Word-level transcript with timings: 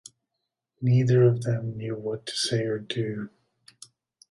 Neither 0.81 1.21
of 1.25 1.43
them 1.43 1.77
knew 1.77 1.93
what 1.95 2.25
to 2.25 2.35
say 2.35 2.63
or 2.63 2.79
do. 2.79 3.29